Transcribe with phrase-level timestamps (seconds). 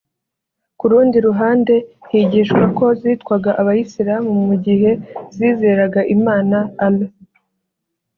[0.77, 1.73] Ku rundi ruhande
[2.11, 4.91] higishwa ko zitwaga Abayisilamu mu gihe
[5.35, 7.11] zizeraga Imana (Allah)